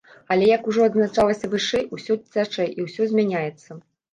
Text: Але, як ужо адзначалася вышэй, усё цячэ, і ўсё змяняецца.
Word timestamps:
Але, 0.35 0.45
як 0.51 0.69
ужо 0.71 0.87
адзначалася 0.89 1.51
вышэй, 1.53 1.85
усё 1.99 2.13
цячэ, 2.33 2.69
і 2.69 2.89
ўсё 2.89 3.01
змяняецца. 3.13 3.81